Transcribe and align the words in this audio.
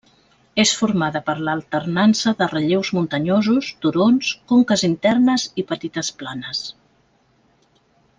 És 0.61 0.69
formada 0.77 1.19
per 1.27 1.33
l'alternança 1.49 2.33
de 2.39 2.47
relleus 2.53 2.91
muntanyosos, 2.99 3.69
turons, 3.83 4.31
conques 4.53 4.85
internes 4.91 5.45
i 5.63 5.67
petites 5.73 6.11
planes. 6.23 6.63